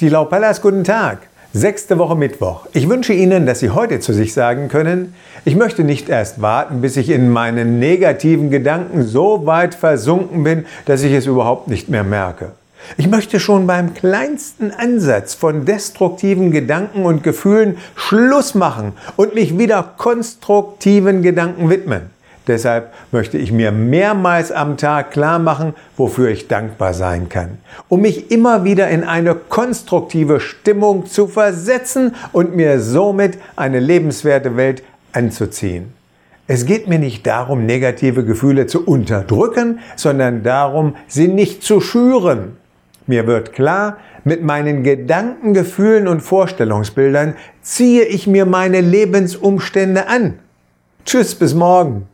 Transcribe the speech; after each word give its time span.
Stielau 0.00 0.24
Pallas, 0.24 0.62
guten 0.62 0.82
Tag. 0.82 1.18
Sechste 1.52 1.98
Woche 1.98 2.16
Mittwoch. 2.16 2.64
Ich 2.72 2.88
wünsche 2.88 3.12
Ihnen, 3.12 3.44
dass 3.44 3.60
Sie 3.60 3.68
heute 3.68 4.00
zu 4.00 4.14
sich 4.14 4.32
sagen 4.32 4.68
können, 4.68 5.12
ich 5.44 5.56
möchte 5.56 5.84
nicht 5.84 6.08
erst 6.08 6.40
warten, 6.40 6.80
bis 6.80 6.96
ich 6.96 7.10
in 7.10 7.28
meinen 7.28 7.78
negativen 7.78 8.48
Gedanken 8.48 9.02
so 9.02 9.44
weit 9.44 9.74
versunken 9.74 10.42
bin, 10.42 10.64
dass 10.86 11.02
ich 11.02 11.12
es 11.12 11.26
überhaupt 11.26 11.68
nicht 11.68 11.90
mehr 11.90 12.02
merke. 12.02 12.52
Ich 12.96 13.08
möchte 13.08 13.38
schon 13.40 13.66
beim 13.66 13.92
kleinsten 13.92 14.70
Ansatz 14.70 15.34
von 15.34 15.66
destruktiven 15.66 16.50
Gedanken 16.50 17.04
und 17.04 17.22
Gefühlen 17.22 17.76
Schluss 17.94 18.54
machen 18.54 18.94
und 19.16 19.34
mich 19.34 19.58
wieder 19.58 19.82
konstruktiven 19.98 21.20
Gedanken 21.20 21.68
widmen. 21.68 22.08
Deshalb 22.46 22.92
möchte 23.12 23.38
ich 23.38 23.52
mir 23.52 23.70
mehrmals 23.70 24.50
am 24.50 24.76
Tag 24.76 25.10
klar 25.12 25.38
machen, 25.38 25.74
wofür 25.96 26.30
ich 26.30 26.48
dankbar 26.48 26.94
sein 26.94 27.28
kann, 27.28 27.58
um 27.88 28.00
mich 28.00 28.30
immer 28.30 28.64
wieder 28.64 28.88
in 28.88 29.04
eine 29.04 29.34
konstruktive 29.34 30.40
Stimmung 30.40 31.06
zu 31.06 31.26
versetzen 31.28 32.14
und 32.32 32.56
mir 32.56 32.80
somit 32.80 33.38
eine 33.56 33.78
lebenswerte 33.78 34.56
Welt 34.56 34.82
anzuziehen. 35.12 35.92
Es 36.46 36.66
geht 36.66 36.88
mir 36.88 36.98
nicht 36.98 37.26
darum, 37.26 37.64
negative 37.64 38.24
Gefühle 38.24 38.66
zu 38.66 38.84
unterdrücken, 38.84 39.78
sondern 39.94 40.42
darum, 40.42 40.96
sie 41.06 41.28
nicht 41.28 41.62
zu 41.62 41.80
schüren. 41.80 42.56
Mir 43.06 43.28
wird 43.28 43.52
klar, 43.52 43.98
mit 44.24 44.42
meinen 44.42 44.82
Gedanken, 44.82 45.54
Gefühlen 45.54 46.08
und 46.08 46.20
Vorstellungsbildern 46.20 47.34
ziehe 47.62 48.04
ich 48.04 48.26
mir 48.26 48.46
meine 48.46 48.80
Lebensumstände 48.80 50.08
an. 50.08 50.40
Tschüss, 51.04 51.34
bis 51.34 51.54
morgen. 51.54 52.08